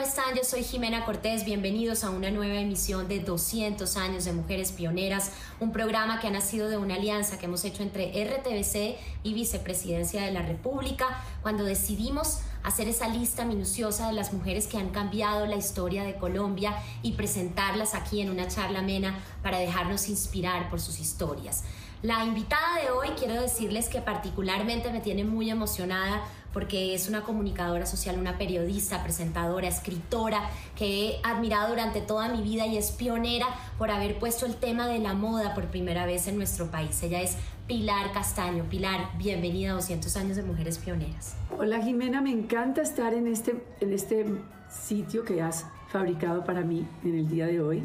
[0.00, 0.34] ¿Cómo están?
[0.34, 1.44] Yo soy Jimena Cortés.
[1.44, 5.30] Bienvenidos a una nueva emisión de 200 años de Mujeres Pioneras,
[5.60, 10.22] un programa que ha nacido de una alianza que hemos hecho entre RTBC y Vicepresidencia
[10.22, 15.44] de la República cuando decidimos hacer esa lista minuciosa de las mujeres que han cambiado
[15.44, 20.80] la historia de Colombia y presentarlas aquí en una charla amena para dejarnos inspirar por
[20.80, 21.62] sus historias.
[22.02, 26.22] La invitada de hoy quiero decirles que particularmente me tiene muy emocionada
[26.52, 32.42] porque es una comunicadora social, una periodista, presentadora, escritora que he admirado durante toda mi
[32.42, 33.46] vida y es pionera
[33.78, 37.02] por haber puesto el tema de la moda por primera vez en nuestro país.
[37.02, 38.64] Ella es Pilar Castaño.
[38.64, 41.36] Pilar, bienvenida a 200 años de Mujeres Pioneras.
[41.56, 44.26] Hola Jimena, me encanta estar en este, en este
[44.68, 47.84] sitio que has fabricado para mí en el día de hoy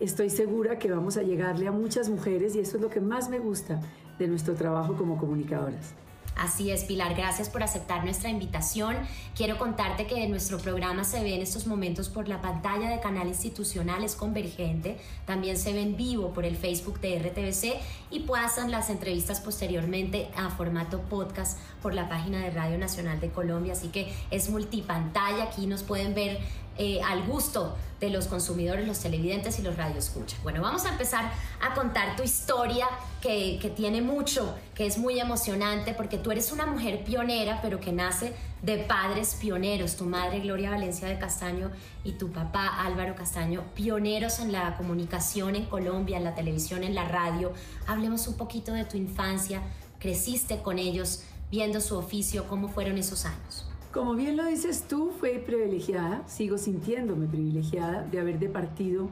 [0.00, 3.28] estoy segura que vamos a llegarle a muchas mujeres y eso es lo que más
[3.28, 3.80] me gusta
[4.18, 5.94] de nuestro trabajo como comunicadoras.
[6.36, 8.94] Así es, Pilar, gracias por aceptar nuestra invitación.
[9.34, 13.26] Quiero contarte que nuestro programa se ve en estos momentos por la pantalla de canal
[13.26, 18.70] institucional, es convergente, también se ve en vivo por el Facebook de RTBC y pasan
[18.70, 23.88] las entrevistas posteriormente a formato podcast por la página de Radio Nacional de Colombia, así
[23.88, 26.38] que es multipantalla, aquí nos pueden ver
[26.78, 30.42] eh, al gusto de los consumidores, los televidentes y los radioescuchas.
[30.42, 31.32] Bueno, vamos a empezar
[31.62, 32.86] a contar tu historia
[33.22, 37.80] que, que, tiene mucho, que es muy emocionante porque tú eres una mujer pionera, pero
[37.80, 39.96] que nace de padres pioneros.
[39.96, 41.70] Tu madre Gloria Valencia de Castaño
[42.04, 46.94] y tu papá Álvaro Castaño, pioneros en la comunicación en Colombia, en la televisión, en
[46.94, 47.52] la radio.
[47.86, 49.62] Hablemos un poquito de tu infancia.
[49.98, 53.66] Creciste con ellos viendo su oficio, ¿cómo fueron esos años?
[53.96, 59.08] Como bien lo dices tú, fue privilegiada, sigo sintiéndome privilegiada de haber departido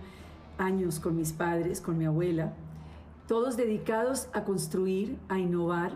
[0.59, 2.53] años con mis padres, con mi abuela,
[3.27, 5.93] todos dedicados a construir, a innovar,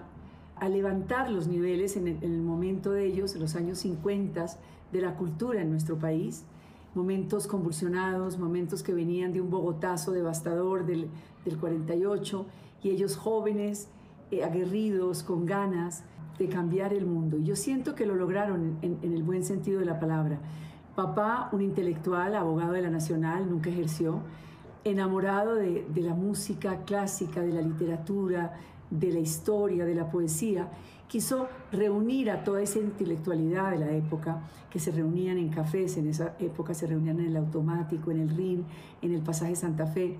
[0.56, 4.46] a levantar los niveles en el, momento de ellos, en los años 50,
[4.90, 6.44] de la cultura en nuestro país,
[6.94, 11.10] momentos convulsionados, momentos que venían de un Bogotazo devastador del,
[11.60, 12.46] 48,
[12.82, 13.88] y ellos jóvenes,
[14.30, 16.04] eh, aguerridos, con ganas,
[16.38, 17.38] de cambiar el mundo.
[17.38, 20.38] Y yo siento que lo lograron en, el buen sentido de la palabra.
[20.94, 24.20] Papá, un intelectual, abogado de la Nacional, nunca ejerció,
[24.84, 28.54] enamorado de, de la música clásica, de la literatura,
[28.90, 30.68] de la historia, de la poesía,
[31.08, 36.08] quiso reunir a toda esa intelectualidad de la época, que se reunían en cafés, en
[36.08, 38.64] esa época se reunían en el automático, en el RIN,
[39.00, 40.18] en el pasaje Santa Fe,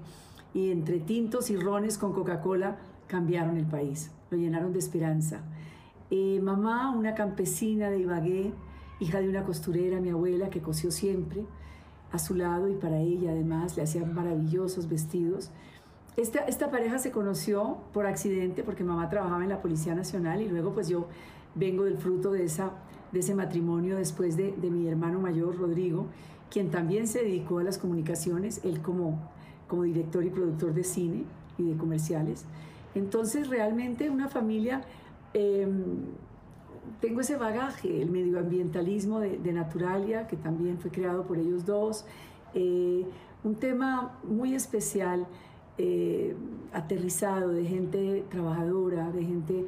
[0.54, 5.42] y entre tintos y rones con Coca-Cola cambiaron el país, lo llenaron de esperanza.
[6.10, 8.52] Eh, mamá, una campesina de Ibagué,
[9.00, 11.44] hija de una costurera, mi abuela, que cosió siempre
[12.12, 15.50] a su lado y para ella además le hacían maravillosos vestidos.
[16.16, 20.48] Esta, esta pareja se conoció por accidente porque mamá trabajaba en la Policía Nacional y
[20.48, 21.06] luego pues yo
[21.54, 22.72] vengo del fruto de, esa,
[23.12, 26.06] de ese matrimonio después de, de mi hermano mayor, Rodrigo,
[26.50, 29.20] quien también se dedicó a las comunicaciones, él como,
[29.68, 31.24] como director y productor de cine
[31.58, 32.46] y de comerciales.
[32.94, 34.82] Entonces realmente una familia
[35.34, 36.06] Em,
[37.00, 42.04] tengo ese bagaje, el medioambientalismo de, Naturalia, que también fue creado por ellos dos,
[42.54, 43.04] eh,
[43.44, 45.26] un tema muy especial,
[45.76, 46.34] eh,
[46.72, 49.66] aterrizado, de gente trabajadora, de gente eh,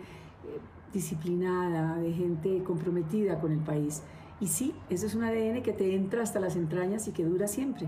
[0.92, 4.02] disciplinada, de gente comprometida con el país.
[4.40, 7.46] Y sí, eso es un ADN que te entra hasta las entrañas y que dura
[7.46, 7.86] siempre.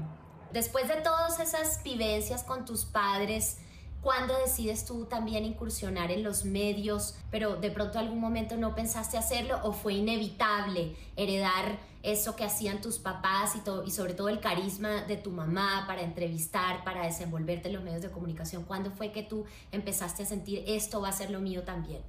[0.53, 3.59] Después de todas esas vivencias con tus padres,
[4.03, 9.17] ¿Cuándo decides tú también incursionar en los medios, pero de pronto algún momento no pensaste
[9.17, 15.03] hacerlo o fue inevitable heredar eso que hacían tus papás y, sobre todo el carisma
[15.03, 18.65] de tu mamá para entrevistar, para desenvolverte en los medios de comunicación?
[18.65, 22.01] ¿Cuándo fue que tú empezaste a sentir esto va a ser lo mío también?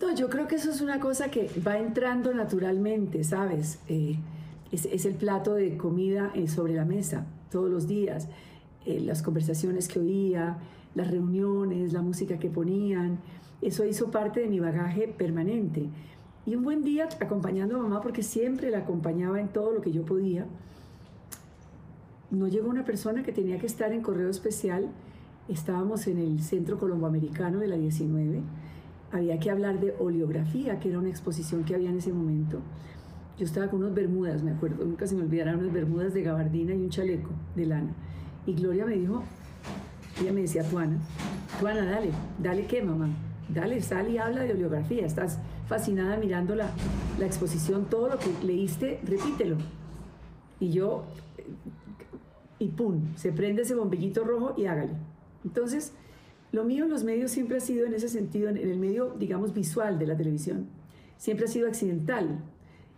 [0.00, 3.78] No, yo creo que eso es una cosa que va entrando naturalmente, ¿sabes?
[3.88, 4.16] Eh,
[4.72, 8.26] es, el plato de comida eh, sobre la mesa todos los días.
[8.86, 10.58] Eh, las conversaciones que oía,
[10.94, 13.18] las reuniones, la música que ponían.
[13.62, 15.88] Eso hizo parte de mi bagaje permanente.
[16.46, 19.92] Y un buen día, acompañando a mamá, porque siempre la acompañaba en todo lo que
[19.92, 20.46] yo podía,
[22.30, 24.90] no llegó una persona que tenía que estar en correo especial.
[25.48, 28.42] Estábamos en el Centro Colomboamericano de la 19.
[29.12, 32.58] Había que hablar de oleografía, que era una exposición que había en ese momento.
[33.38, 36.74] Yo estaba con unos bermudas, me acuerdo, nunca se me olvidaron unas bermudas de gabardina
[36.74, 37.94] y un chaleco de lana.
[38.46, 39.22] Y Gloria me dijo,
[40.20, 40.98] ella me decía, Tuana,
[41.60, 43.08] Tuana, dale, dale qué, mamá,
[43.48, 46.70] dale, sal y habla de oleografía, estás fascinada mirando la,
[47.18, 49.56] la exposición, todo lo que leíste, repítelo.
[50.60, 51.04] Y yo,
[52.58, 54.92] y pum, se prende ese bombillito rojo y hágale.
[55.44, 55.92] Entonces,
[56.52, 59.52] lo mío en los medios siempre ha sido en ese sentido, en el medio, digamos,
[59.52, 60.68] visual de la televisión,
[61.16, 62.44] siempre ha sido accidental.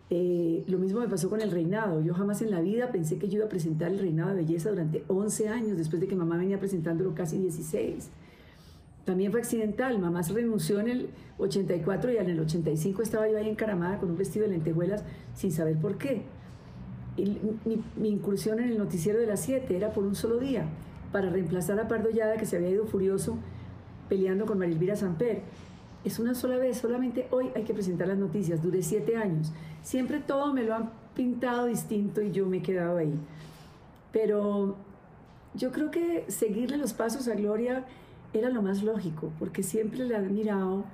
[0.09, 2.01] Eh, lo mismo me pasó con el reinado.
[2.01, 4.71] Yo jamás en la vida pensé que yo iba a presentar el reinado de belleza
[4.71, 8.11] durante 11 años, después de que mamá venía presentándolo casi 16.
[9.05, 9.99] También fue accidental.
[9.99, 14.11] Mamá se renunció en el 84 y en el 85 estaba yo ahí encaramada con
[14.11, 15.05] un vestido de lentejuelas
[15.35, 16.23] sin saber por qué.
[17.97, 20.67] mi, incursión en el noticiero de las 7 era por un solo día,
[21.13, 23.39] para reemplazar a Pardo Yada, que se había ido furioso
[24.09, 25.43] peleando con Marilvira Samper.
[26.07, 28.63] Es una sola vez, solamente hoy hay que presentar las noticias.
[28.63, 29.53] Duré siete años.
[29.83, 33.13] Siempre todo me lo han pintado distinto y yo me he quedado ahí.
[34.13, 34.77] Pero
[35.55, 37.85] yo creo que seguirle los pasos a Gloria
[38.33, 40.85] era lo más lógico, porque siempre la he admirado,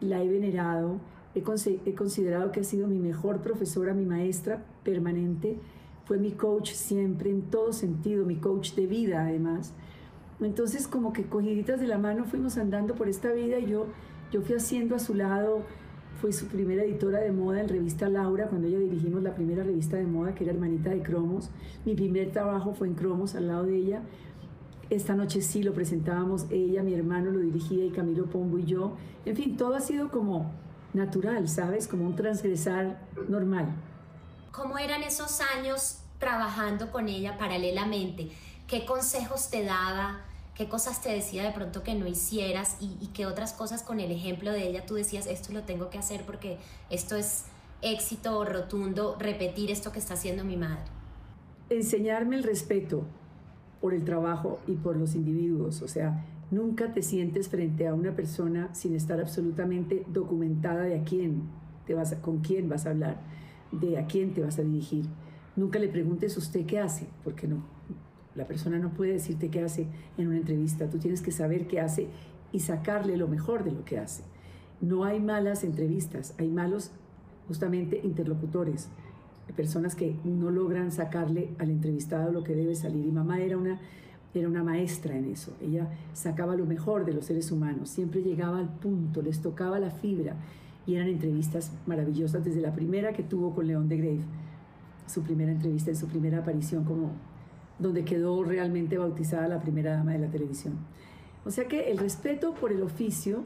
[0.00, 1.00] la he venerado,
[1.34, 5.58] he, he considerado que ha sido mi mejor profesora, mi maestra permanente,
[6.04, 9.72] fue mi coach siempre, en todo sentido, mi coach de vida además.
[10.40, 13.86] Entonces como que cogiditas de la mano fuimos andando por esta vida y yo,
[14.34, 15.62] yo fui haciendo a su lado,
[16.20, 19.96] fui su primera editora de moda en revista Laura, cuando ella dirigimos la primera revista
[19.96, 21.50] de moda que era hermanita de Cromos.
[21.84, 24.02] Mi primer trabajo fue en Cromos al lado de ella.
[24.90, 28.96] Esta noche sí lo presentábamos ella, mi hermano lo dirigía y Camilo Pombo y yo.
[29.24, 30.50] En fin, todo ha sido como
[30.94, 31.86] natural, ¿sabes?
[31.86, 33.68] Como un transgresar normal.
[34.50, 38.32] ¿Cómo eran esos años trabajando con ella paralelamente?
[38.66, 40.24] ¿Qué consejos te daba?
[40.54, 42.76] ¿Qué cosas te decía de pronto que no hicieras?
[42.80, 45.90] Y, y qué otras cosas con el ejemplo de ella tú decías, esto lo tengo
[45.90, 46.58] que hacer porque
[46.90, 47.46] esto es
[47.82, 50.84] éxito rotundo, repetir esto que está haciendo mi madre?
[51.70, 53.04] Enseñarme el respeto,
[53.84, 55.82] por el trabajo y por los individuos.
[55.82, 61.04] O sea, nunca te sientes frente a una persona sin estar absolutamente documentada de a
[61.04, 61.42] quién
[61.86, 63.18] te vas con quién vas a hablar,
[63.72, 65.04] de a quién te vas a dirigir.
[65.54, 67.73] Nunca le preguntes usted qué hace, porque no.
[68.34, 69.86] La persona no puede decirte qué hace
[70.18, 70.88] en una entrevista.
[70.88, 72.08] Tú tienes que saber qué hace
[72.52, 74.22] y sacarle lo mejor de lo que hace.
[74.80, 76.90] No hay malas entrevistas, hay malos
[77.46, 78.88] justamente interlocutores
[79.52, 83.06] personas que no logran sacarle al entrevistado lo que debe salir.
[83.06, 83.78] Y mamá era una,
[84.32, 85.52] era una maestra en eso.
[85.60, 89.90] Ella sacaba lo mejor de los seres humanos, siempre llegaba al punto, les tocaba la
[89.90, 90.36] fibra.
[90.86, 94.20] Y eran entrevistas maravillosas, desde la primera que tuvo con León de Grave,
[95.06, 97.12] su primera entrevista en su primera aparición, como
[97.78, 100.74] donde quedó realmente bautizada la primera dama de la televisión.
[101.44, 103.44] O sea que el respeto por el oficio,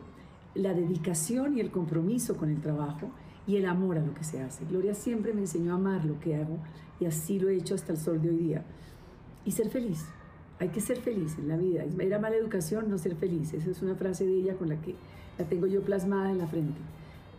[0.54, 3.10] la dedicación y el compromiso con el trabajo,
[3.48, 4.66] y el amor a lo que se hace.
[4.66, 6.58] Gloria siempre me enseñó a amar lo que hago
[7.00, 8.62] y así lo he hecho hasta el sol de hoy día.
[9.46, 10.04] Y ser feliz.
[10.60, 11.84] Hay que ser feliz en la vida.
[11.98, 13.54] Era mala educación no ser feliz.
[13.54, 14.94] Esa es una frase de ella con la que
[15.38, 16.78] la tengo yo plasmada en la frente.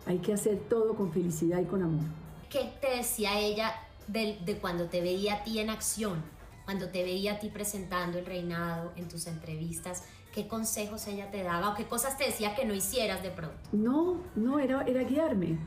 [0.04, 2.04] Hay que hacer todo con felicidad y con amor.
[2.50, 3.72] ¿Qué te decía ella
[4.08, 6.20] de, cuando te veía a ti en acción?
[6.64, 11.42] Cuando te veía a ti presentando el reinado en tus entrevistas, ¿qué consejos ella te
[11.42, 13.56] daba o qué cosas te decía que no hicieras de pronto?
[13.72, 15.58] No, no, era, era guiarme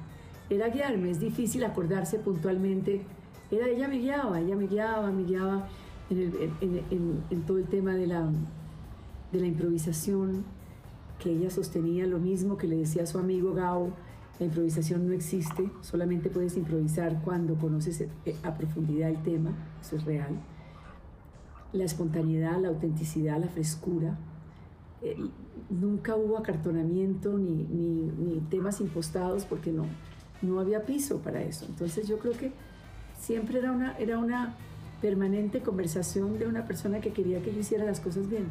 [0.50, 3.02] era guiarme, es difícil acordarse puntualmente.
[3.52, 5.68] Era, ella me guiaba, ella me guiaba, me guiaba
[6.10, 8.30] en, todo el tema de la,
[9.32, 10.44] de la improvisación,
[11.20, 13.94] que ella sostenía lo mismo que le decía a su amigo Gao,
[14.40, 19.52] la improvisación no existe, solamente puedes improvisar cuando conoces eh, a profundidad el tema,
[19.82, 20.36] eso es real.
[21.74, 24.18] La espontaneidad, la autenticidad, la frescura.
[25.02, 25.18] Eh,
[25.70, 29.86] nunca hubo acartonamiento ni, ni, temas impostados porque no,
[30.42, 31.66] no había piso para eso.
[31.68, 32.52] Entonces yo creo que
[33.20, 34.56] siempre era una, era una
[35.02, 38.46] permanente conversación de una persona que quería que yo hiciera las cosas bien.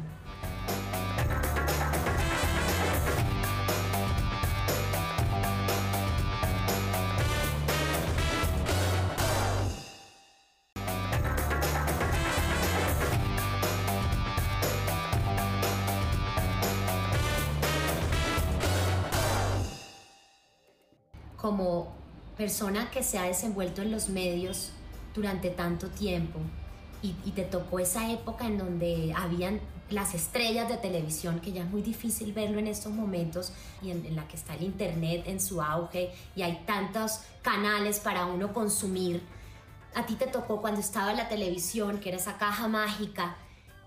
[21.43, 21.89] Como
[22.37, 24.71] persona que se ha desenvuelto en los medios
[25.13, 26.39] durante tanto tiempo
[27.01, 29.59] y, te tocó esa época en donde habían
[29.89, 34.15] las estrellas de televisión, que ya es muy difícil verlo en estos momentos, y en,
[34.15, 39.21] la que está el Internet en su auge, y hay tantos canales para uno consumir.
[39.95, 43.35] A ti te tocó cuando estaba la televisión, que era esa caja mágica,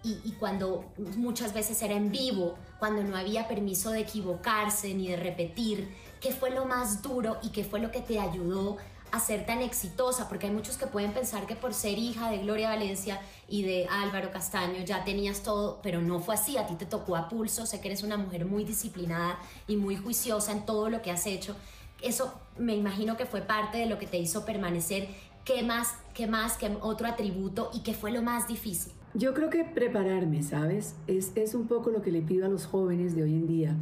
[0.05, 0.85] y, y, cuando
[1.17, 5.89] muchas veces era en vivo, cuando no había permiso de equivocarse ni de repetir,
[6.21, 8.79] ¿Qué fue lo más duro y qué fue lo que te ayudó
[9.13, 10.29] a ser tan exitosa?
[10.29, 13.87] Porque hay muchos que pueden pensar que por ser hija de Gloria Valencia y de
[13.91, 16.57] Álvaro Castaño ya tenías todo, pero no fue así.
[16.57, 17.67] A ti te tocó a pulso.
[17.67, 21.27] Sé que eres una mujer muy disciplinada y muy juiciosa en todo lo que has
[21.27, 21.55] hecho.
[22.01, 25.09] Eso me imagino que fue parte de lo que te hizo permanecer.
[25.45, 28.93] ¿Qué más, qué más, qué otro atributo y qué fue lo más difícil?
[29.13, 30.95] Yo creo que prepararme, ¿sabes?
[31.07, 33.77] Es, es un poco lo que le pido a los jóvenes de hoy en día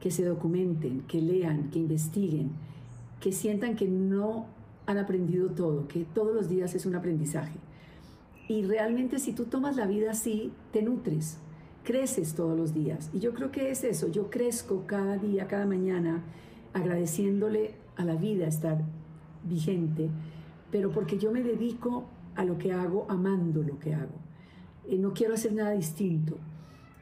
[0.00, 2.50] que se documenten, que lean, que investiguen,
[3.20, 4.46] que sientan que no
[4.86, 7.58] han aprendido todo, que todos los días es un aprendizaje.
[8.48, 11.38] Y realmente si tú tomas la vida así, te nutres,
[11.82, 13.10] creces todos los días.
[13.12, 16.22] Y yo creo que es eso, yo crezco cada día, cada mañana,
[16.72, 18.84] agradeciéndole a la vida estar
[19.44, 20.10] vigente,
[20.70, 24.14] pero porque yo me dedico a lo que hago, amando lo que hago.
[24.88, 26.36] y no quiero hacer nada distinto.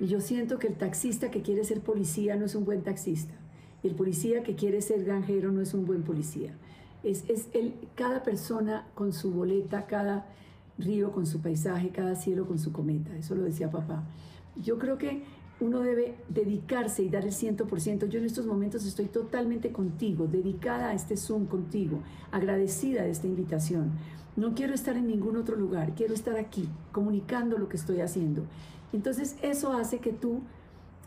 [0.01, 3.35] Y yo siento que el taxista que quiere ser policía no es un buen taxista.
[3.83, 6.55] El policía que quiere ser granjero no es un buen policía.
[7.03, 10.27] Es, es el, cada persona con su boleta, cada
[10.79, 13.17] río con su paisaje, cada cielo con su cometa.
[13.17, 14.05] Eso lo decía papá.
[14.57, 15.23] Yo creo que
[15.61, 18.09] uno debe dedicarse y dar el 100%.
[18.09, 22.01] Yo en estos momentos estoy totalmente contigo, dedicada a este Zoom contigo,
[22.33, 23.93] agradecida de esta invitación.
[24.37, 28.43] No quiero estar en ningún otro lugar, quiero estar aquí, comunicando lo que estoy haciendo.
[28.93, 30.43] Entonces eso hace que tú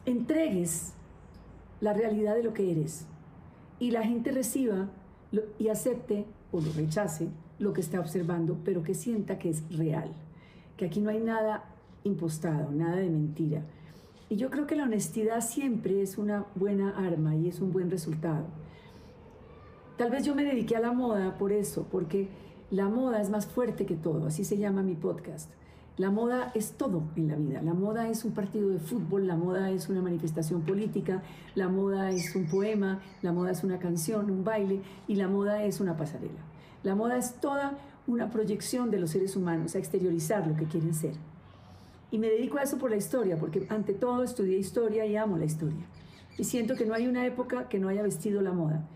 [0.05, 0.93] entregues
[1.81, 3.05] la realidad de lo que eres
[3.79, 4.89] y la gente reciba
[5.59, 7.29] y acepte o lo rechace
[7.59, 10.13] lo que está observando, pero que sienta que es real,
[10.75, 11.65] que aquí no hay nada
[12.03, 13.63] impostado, nada de mentira.
[14.29, 17.89] Y yo creo que la honestidad siempre es una buena arma y es un buen
[17.89, 18.45] resultado.
[19.97, 22.27] Tal vez yo me dediqué a la moda por eso, porque
[22.69, 25.51] la moda es más fuerte que todo, así se llama mi podcast.
[25.97, 27.61] La moda es todo en la vida.
[27.63, 31.23] La moda es un partido de fútbol, la moda es una manifestación política,
[31.55, 35.63] la moda es un poema, la moda es una canción, un baile y la moda
[35.63, 36.39] es una pasarela.
[36.83, 40.93] La moda es toda una proyección de los seres humanos a exteriorizar lo que quieren
[40.93, 41.13] ser.
[42.11, 45.37] Y me dedico a eso por la historia, porque ante todo estudié historia y amo
[45.37, 45.83] la historia.
[46.37, 48.87] Y siento que no hay una época que no haya vestido la moda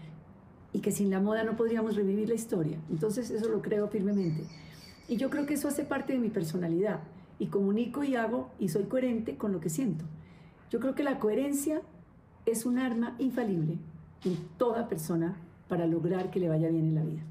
[0.71, 2.77] y que sin la moda no podríamos revivir la historia.
[2.91, 4.43] Entonces eso lo creo firmemente.
[5.11, 7.01] Y yo creo que eso hace parte de mi personalidad
[7.37, 10.05] y comunico y hago y soy coherente con lo que siento.
[10.69, 11.81] Yo creo que la coherencia
[12.45, 13.77] es un arma infalible
[14.23, 15.35] en toda persona
[15.67, 17.23] para lograr que le vaya bien en la vida.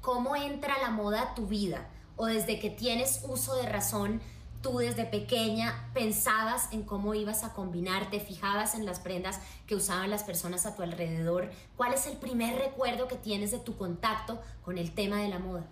[0.00, 1.86] ¿Cómo entra la moda a tu vida?
[2.16, 4.22] ¿O desde que tienes uso de razón,
[4.62, 9.74] tú desde pequeña pensabas en cómo ibas a combinar, te fijabas en las prendas que
[9.74, 11.50] usaban las personas a tu alrededor?
[11.76, 15.40] ¿Cuál es el primer recuerdo que tienes de tu contacto con el tema de la
[15.40, 15.66] moda?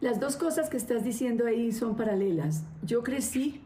[0.00, 2.62] Las dos cosas que estás diciendo ahí son paralelas.
[2.82, 3.60] Yo crecí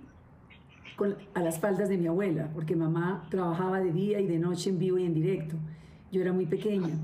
[1.35, 4.79] a las faldas de mi abuela, porque mamá trabajaba de día y de noche en
[4.79, 5.57] vivo y en directo.
[6.11, 6.95] Yo era muy pequeña.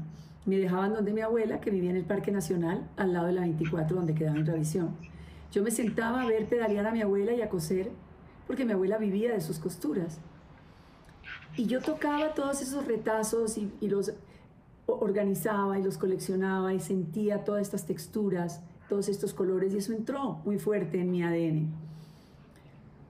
[0.46, 3.42] Me dejaban donde mi abuela, que vivía en el Parque Nacional, al lado de la
[3.42, 4.96] 24, donde quedaba en revisión.
[5.52, 7.90] Yo me sentaba a ver pedalear a mi abuela y a coser,
[8.46, 10.20] porque mi abuela vivía de sus costuras.
[11.54, 14.14] Y yo tocaba todos esos retazos y los
[14.86, 20.40] organizaba y los coleccionaba y sentía todas estas texturas todos estos colores y eso entró
[20.44, 21.68] muy fuerte en mi ADN.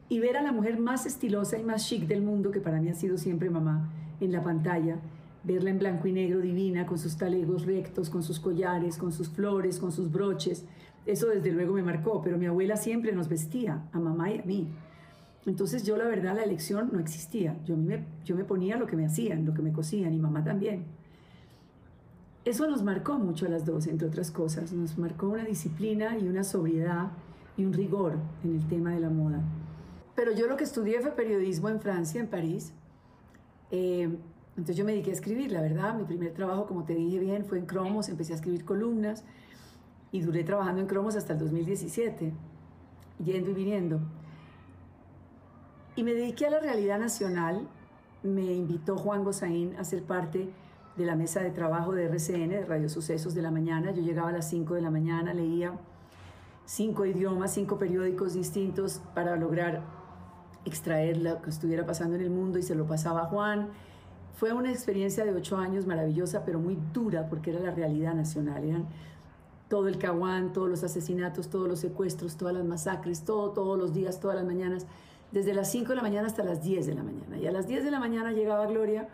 [0.09, 2.89] Y ver a la mujer más estilosa y más chic del mundo, que para mí
[2.89, 4.97] ha sido siempre mamá, en la pantalla,
[5.45, 9.29] verla en blanco y negro divina, con sus talegos rectos, con sus collares, con sus
[9.29, 10.65] flores, con sus broches,
[11.09, 14.43] eso desde luego me marcó, pero mi abuela siempre nos vestía, a mamá y a
[14.43, 14.69] mí.
[15.47, 18.95] Entonces yo la verdad la elección no existía, yo me, yo me ponía lo que
[18.95, 20.85] me hacían, lo que me cosían y mamá también.
[22.49, 24.73] Eso nos marcó mucho a las dos, entre otras cosas.
[24.73, 27.11] Nos marcó una disciplina y una sobriedad
[27.59, 29.43] y un rigor en el tema de la moda.
[30.15, 32.73] Pero yo lo que estudié fue periodismo en Francia, en París.
[33.71, 34.09] Eh,
[34.57, 35.95] entonces yo me dediqué a escribir, la verdad.
[35.95, 38.09] Mi primer trabajo, como te dije bien, fue en Cromos.
[38.09, 39.25] Empecé a escribir columnas
[40.11, 42.33] y duré trabajando en Cromos hasta el 2017,
[43.23, 44.01] yendo y viniendo.
[45.97, 47.69] Y me dediqué a la realidad nacional.
[48.23, 50.49] Me invitó Juan Gozaín a ser parte
[50.99, 53.93] de la mesa de trabajo de RCN, de Radio Sucesos de la mañana.
[53.93, 55.73] Yo llegaba a las 5 de la mañana, leía
[56.69, 59.81] cinco idiomas, cinco periódicos distintos para lograr
[60.67, 63.71] extraer lo que estuviera pasando en el mundo y se lo pasaba a Juan.
[64.35, 68.63] Fue una experiencia de ocho años maravillosa, pero muy dura porque era la realidad nacional.
[68.65, 68.87] Eran
[69.71, 73.95] todo el caguán, todos los asesinatos, todos los secuestros, todas las masacres, todo, todos los
[73.95, 74.87] días, todas las mañanas,
[75.33, 77.39] desde las 5 de la mañana hasta las 10 de la mañana.
[77.39, 79.09] Y a las 10 de la mañana llegaba Gloria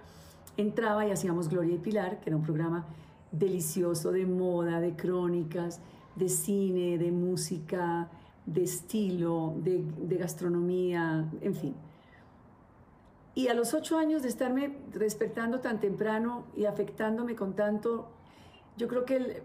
[0.57, 2.87] entraba y hacíamos Gloria y Pilar, que era un programa
[3.33, 5.81] delicioso de moda, de crónicas,
[6.15, 8.09] de cine, de música,
[8.47, 9.85] de estilo, de,
[10.17, 11.75] gastronomía, en fin.
[13.35, 18.09] Y a los ocho años de estarme despertando tan temprano y afectándome con tanto,
[18.77, 19.43] yo creo que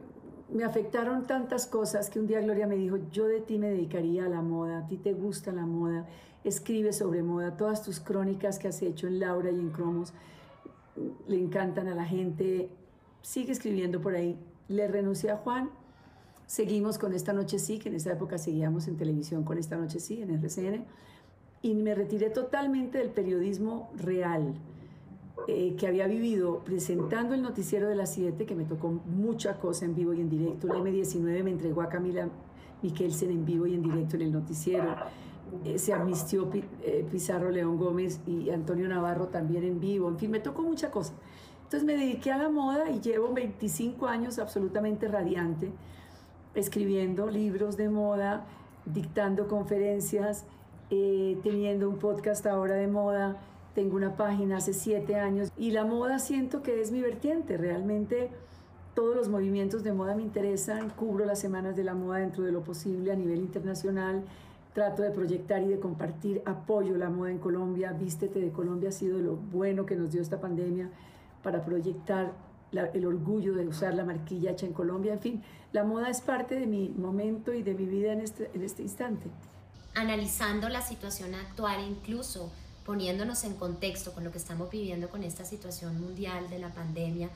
[0.52, 4.26] me afectaron tantas cosas que un día Gloria me dijo, yo de ti me dedicaría
[4.26, 6.06] a la moda, a ti te gusta la moda,
[6.44, 10.14] escribe sobre moda, todas tus crónicas que has hecho en Laura y en Cromos
[11.28, 12.70] le encantan a la gente,
[13.22, 14.38] sigue escribiendo por ahí.
[14.68, 15.70] Le renuncié a Juan,
[16.46, 20.00] seguimos con Esta Noche Sí, que en esa época seguíamos en televisión con Esta Noche
[20.00, 20.86] Sí, en RCN,
[21.62, 24.54] y me retiré totalmente del periodismo real.
[25.48, 29.86] eh, que había vivido presentando el noticiero de las 7, que me tocó mucha cosa
[29.86, 30.68] en vivo y en directo.
[30.68, 32.28] La M19 me entregó a Camila
[32.84, 34.96] Miquelsen en vivo y en directo en el noticiero.
[35.66, 40.10] Eh, se amnistió eh, Pizarro León Gómez y Antonio Navarro también en vivo.
[40.10, 41.14] En fin, me tocó mucha cosa.
[41.64, 45.72] Entonces me dediqué a la moda y llevo 25 años absolutamente radiante,
[46.56, 48.46] escribiendo libros de moda,
[48.86, 50.46] dictando conferencias,
[50.90, 53.40] teniendo un podcast ahora de moda
[53.80, 57.56] tengo una página hace siete años y la moda siento que es mi vertiente.
[57.56, 58.30] Realmente
[58.94, 60.90] todos los movimientos de moda me interesan.
[60.90, 64.24] Cubro las semanas de la moda dentro de lo posible a nivel internacional.
[64.74, 66.42] Trato de proyectar y de compartir.
[66.46, 67.92] Apoyo la moda en Colombia.
[67.92, 70.90] Vístete de Colombia ha sido lo bueno que nos dio esta pandemia
[71.44, 72.34] para proyectar
[72.94, 75.14] el orgullo de usar la marquilla hecha en Colombia.
[75.14, 78.52] En fin, la moda es parte de mi momento y de mi vida en este,
[78.54, 79.28] en este instante.
[79.96, 82.52] Analizando la situación actual, incluso
[82.86, 87.30] poniéndonos en contexto con lo que estamos viviendo con esta situación mundial de la pandemia,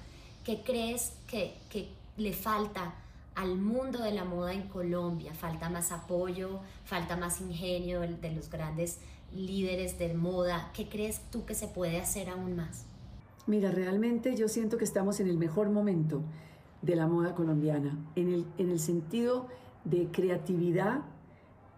[0.43, 2.93] ¿qué crees que, que le falta
[3.35, 5.33] al mundo de la moda en Colombia?
[5.33, 6.59] ¿Falta más apoyo?
[6.85, 8.99] ¿Falta más ingenio de los grandes
[9.33, 10.71] líderes de moda?
[10.73, 12.85] ¿Qué crees tú que se puede hacer aún más?
[13.45, 16.21] Mira, realmente yo siento que estamos en el mejor momento
[16.81, 19.47] de la moda colombiana, en el, en el sentido
[19.83, 21.01] de creatividad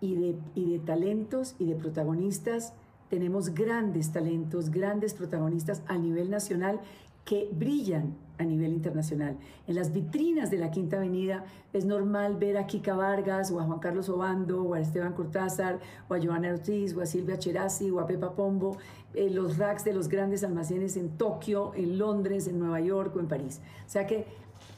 [0.01, 2.73] y de, y de talentos y de protagonistas
[3.09, 6.81] tenemos grandes talentos, grandes protagonistas a nivel nacional
[7.25, 9.37] que brillan a nivel internacional.
[9.67, 13.63] En las vitrinas de la Quinta Avenida es normal ver a Kika Vargas o a
[13.63, 17.89] Juan Carlos Obando o a Esteban Cortázar o a Joana Ortiz o a Silvia Cherasi
[17.89, 18.77] o a Pepa Pombo
[19.13, 23.19] en los racks de los grandes almacenes en Tokio, en Londres, en Nueva York o
[23.19, 23.61] en París.
[23.85, 24.25] O sea que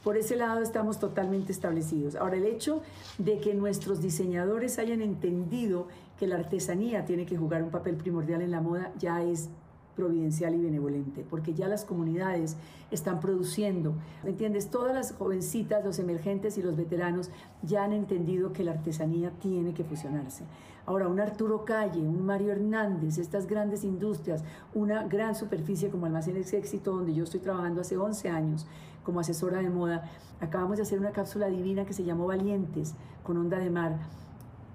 [0.04, 2.14] por ese lado estamos totalmente establecidos.
[2.14, 2.82] Ahora, el hecho
[3.18, 5.88] de que nuestros diseñadores hayan entendido
[6.18, 9.50] que la artesanía tiene que jugar un papel primordial en la moda ya es
[9.98, 12.56] providencial y benevolente, porque ya las comunidades
[12.92, 14.70] están produciendo, ¿me entiendes?
[14.70, 17.30] Todas las jovencitas, los emergentes y los veteranos
[17.62, 20.44] ya han entendido que la artesanía tiene que fusionarse.
[20.86, 26.52] Ahora, un Arturo Calle, un Mario Hernández, estas grandes industrias, una gran superficie como Almacenes
[26.52, 28.66] Éxito, donde yo estoy trabajando hace 11 años
[29.02, 30.08] como asesora de moda,
[30.40, 33.98] acabamos de hacer una cápsula divina que se llamó Valientes, con onda de mar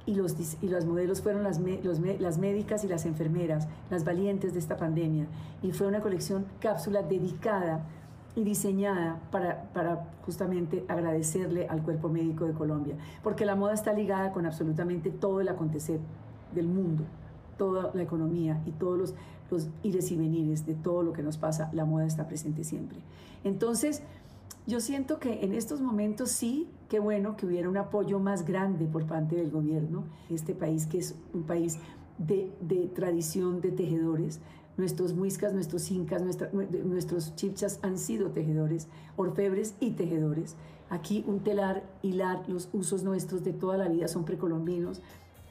[0.05, 1.59] y los, y los modelos fueron las,
[2.19, 5.27] las médicas y las enfermeras, las valientes de esta pandemia.
[5.61, 7.85] Y fue una colección cápsula dedicada
[8.35, 13.93] y diseñada para, para justamente agradecerle al cuerpo médico de Colombia, porque la moda está
[13.93, 15.99] ligada con absolutamente todo el acontecer
[16.53, 17.03] del mundo,
[17.57, 19.13] toda la economía y todos los,
[19.51, 22.97] los ires y venires de todo lo que nos pasa, la moda está presente siempre.
[23.43, 24.01] Entonces,
[24.65, 28.85] yo siento que en estos momentos sí, qué bueno que hubiera un apoyo más grande
[28.85, 30.05] por parte del gobierno.
[30.29, 31.77] Este país que es un país
[32.17, 34.39] de, de tradición de tejedores.
[34.77, 38.87] Nuestros muiscas, nuestros incas, nuestros chipchas han sido tejedores,
[39.17, 40.55] orfebres y tejedores.
[40.89, 45.01] Aquí un telar, hilar, los usos nuestros de toda la vida son precolombinos,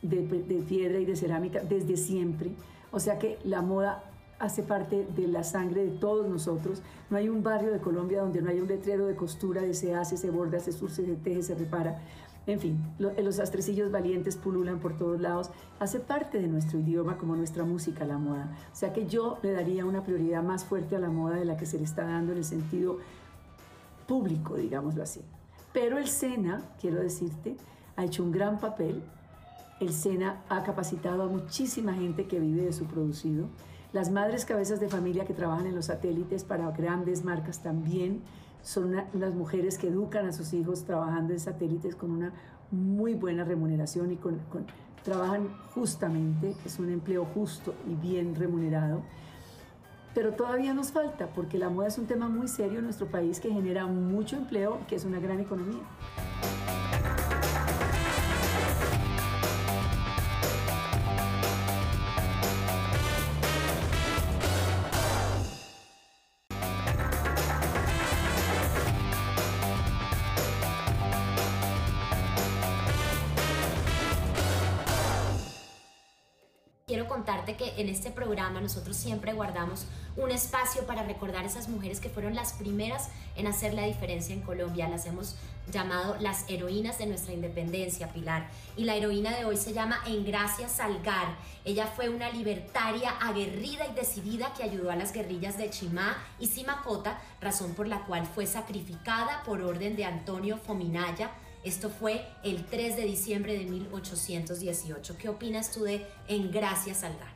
[0.02, 2.50] de, de piedra y de cerámica desde siempre.
[2.90, 4.11] O sea que la moda
[4.42, 6.82] hace parte de la sangre de todos nosotros.
[7.10, 9.94] No hay un barrio de Colombia donde no haya un letrero de costura de se
[9.94, 12.02] hace, se borda, se surce, se teje, se repara.
[12.48, 15.50] En fin, los astrecillos valientes pululan por todos lados.
[15.78, 18.58] Hace parte de nuestro idioma como nuestra música, la moda.
[18.72, 21.56] O sea que yo le daría una prioridad más fuerte a la moda de la
[21.56, 22.98] que se le está dando en el sentido
[24.08, 25.20] público, digámoslo así.
[25.72, 27.56] Pero el SENA, quiero decirte,
[27.94, 29.04] ha hecho un gran papel.
[29.78, 33.46] El SENA ha capacitado a muchísima gente que vive de su producido
[33.92, 38.22] las madres cabezas de familia que trabajan en los satélites para grandes marcas también
[38.62, 42.32] son unas mujeres que educan a sus hijos trabajando en satélites con una
[42.70, 44.40] muy buena remuneración y con,
[45.04, 49.02] trabajan justamente, es un empleo justo y bien remunerado.
[50.14, 53.40] Pero todavía nos falta, porque la moda es un tema muy serio en nuestro país
[53.40, 55.82] que genera mucho empleo, que es una gran economía.
[77.06, 79.86] Contarte que en este programa nosotros siempre guardamos
[80.16, 84.42] un espacio para recordar esas mujeres que fueron las primeras en hacer la diferencia en
[84.42, 84.88] Colombia.
[84.88, 85.36] Las hemos
[85.70, 88.48] llamado las heroínas de nuestra independencia, Pilar.
[88.76, 91.36] Y la heroína de hoy se llama Engracia Salgar.
[91.64, 96.48] Ella fue una libertaria aguerrida y decidida que ayudó a las guerrillas de Chimá y
[96.48, 101.30] Simacota, razón por la cual fue sacrificada por orden de Antonio Fominaya
[101.64, 105.16] esto fue el 3 de diciembre de 1818.
[105.16, 107.32] ¿Qué opinas tú de En Gracias Salgar?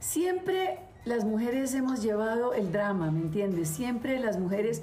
[0.00, 3.68] Siempre las mujeres hemos llevado el drama, ¿me entiendes?
[3.68, 4.82] Siempre las mujeres,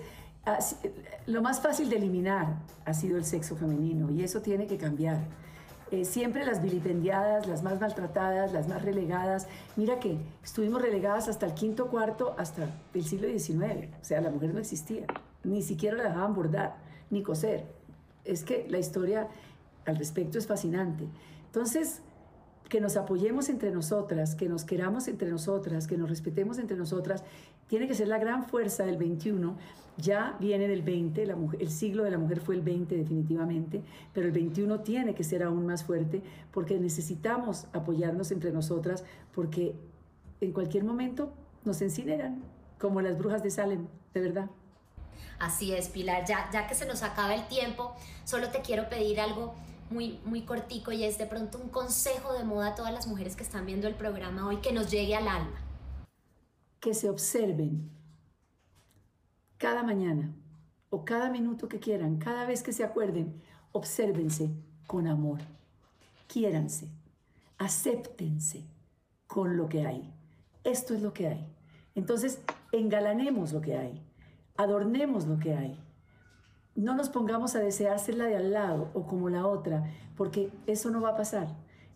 [1.26, 5.20] lo más fácil de eliminar ha sido el sexo femenino y eso tiene que cambiar.
[5.92, 9.48] Eh, siempre las vilipendiadas, las más maltratadas, las más relegadas.
[9.76, 13.90] Mira que estuvimos relegadas hasta el quinto cuarto, hasta el siglo XIX.
[14.02, 15.06] O sea, la mujer no existía.
[15.44, 16.78] Ni siquiera la dejaban bordar,
[17.12, 17.83] ni coser.
[18.26, 19.28] Es que la historia
[19.86, 21.08] al respecto es fascinante.
[21.46, 22.02] Entonces,
[22.70, 27.24] que nos apoyemos entre nosotras, que nos queramos entre nosotras, que nos respetemos entre nosotras,
[27.68, 29.56] tiene que ser la gran fuerza del 21.
[29.98, 34.26] Ya viene del 20, la el siglo de la mujer fue el 20 definitivamente, pero
[34.26, 39.76] el 21 tiene que ser aún más fuerte porque necesitamos apoyarnos entre nosotras porque
[40.42, 41.32] en cualquier momento
[41.64, 42.42] nos incineran,
[42.80, 44.50] como las brujas de Salem, de verdad.
[45.40, 46.26] Así es, Pilar.
[46.26, 49.54] Ya, ya que se nos acaba el tiempo, solo te quiero pedir algo
[49.90, 53.36] muy, muy cortico y es de pronto un consejo de moda a todas las mujeres
[53.36, 55.62] que están viendo el programa hoy que nos llegue al alma.
[56.80, 57.90] Que se observen
[59.58, 60.34] cada mañana
[60.90, 64.52] o cada minuto que quieran, cada vez que se acuerden, obsérvense
[64.88, 65.40] con amor,
[66.28, 66.90] quiéranse,
[67.58, 68.66] acéptense
[69.28, 70.14] con lo que hay.
[70.64, 71.48] Esto es lo que hay.
[71.96, 74.02] Entonces, engalanemos lo que hay,
[74.56, 75.80] adornemos lo que hay
[76.76, 79.84] no nos pongamos a desear ser la de al lado o como la otra,
[80.18, 81.48] porque eso no va a pasar.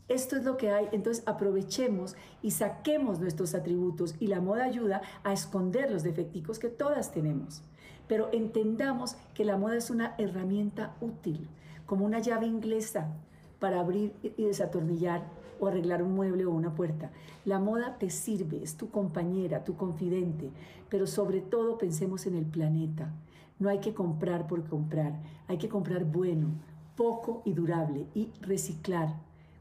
[0.08, 5.02] Esto es lo que hay, entonces aprovechemos y saquemos nuestros atributos y la moda ayuda
[5.24, 7.64] a esconder los defecticos que todas tenemos.
[8.08, 11.50] Pero entendamos que la moda es una herramienta útil,
[11.86, 13.16] como una llave inglesa
[13.60, 15.26] para abrir y desatornillar
[15.60, 17.12] o arreglar un mueble o una puerta.
[17.46, 20.50] La moda te sirve, es tu compañera, tu confidente,
[20.90, 23.12] pero sobre todo pensemos en el planeta
[23.60, 26.50] no hay que comprar por comprar, hay que comprar bueno,
[26.96, 29.16] poco y durable y reciclar,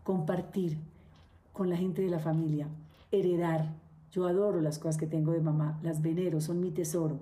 [0.04, 0.78] compartir
[1.52, 2.68] con la gente de la familia,
[3.10, 3.74] heredar.
[4.12, 7.18] Yo adoro las cosas que tengo de mamá, las venero, son mi tesoro.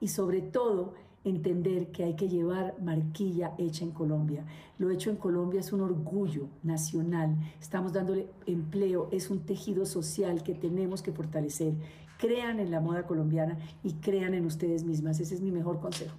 [0.00, 4.44] Y sobre todo, entender que hay que llevar marquilla hecha en Colombia.
[4.78, 7.36] Lo hecho en Colombia es un orgullo nacional.
[7.60, 11.74] Estamos dándole empleo, es un tejido social que tenemos que fortalecer
[12.18, 15.20] crean en la moda colombiana y crean en ustedes mismas.
[15.20, 16.14] Ese es mi mejor consejo.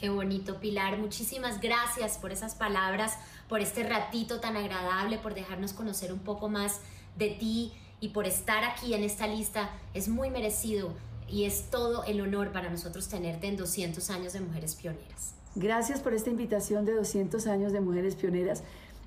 [0.00, 0.98] Qué bonito, Pilar.
[0.98, 6.48] Muchísimas gracias por esas palabras, por este ratito tan agradable, por dejarnos conocer un poco
[6.48, 6.80] más
[7.16, 9.70] de ti y por estar aquí en esta lista.
[9.94, 10.92] Es muy merecido
[11.30, 15.34] y es todo el honor para nosotros tenerte en 200 años de Mujeres Pioneras.
[15.54, 18.62] Gracias por esta invitación de 200 años de Mujeres Pioneras.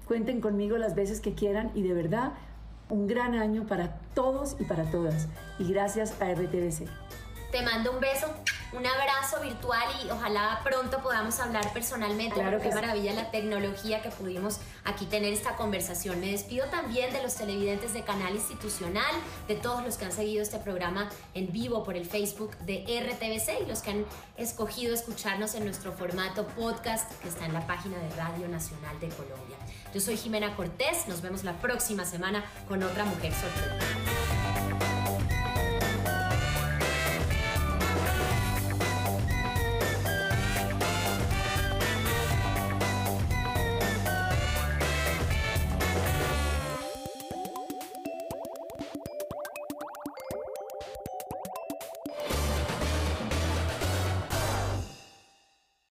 [0.05, 2.34] Cuenten conmigo las veces que quieran y de verdad
[2.89, 5.27] un gran año para todos y para todas.
[5.60, 6.88] Y gracias a RTBC.
[7.51, 8.27] Te mando un beso,
[8.73, 12.36] un abrazo virtual y ojalá pronto podamos hablar personalmente.
[12.36, 16.19] Claro qué maravilla la tecnología que pudimos aquí tener esta conversación.
[16.19, 19.13] Me despido también de los televidentes de Canal Institucional,
[19.47, 23.63] de todos los que han seguido este programa en vivo por el Facebook de RTBC
[23.63, 24.05] y los que han
[24.38, 29.10] escogido escucharnos en nuestro formato podcast que está en la página de Radio Nacional de
[29.10, 29.57] Colombia.
[29.93, 34.11] Yo soy Jimena Cortés, nos vemos la próxima semana con otra mujer sorprendente.